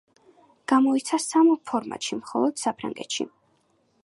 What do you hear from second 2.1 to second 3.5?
მხოლოდ საფრანგეთში.